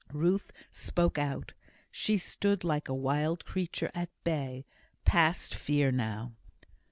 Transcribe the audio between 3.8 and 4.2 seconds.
at